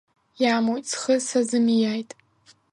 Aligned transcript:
Иамуит, 0.43 0.85
схы 0.91 1.15
сзазымиааит. 1.25 2.09